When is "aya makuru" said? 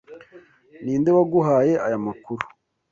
1.85-2.43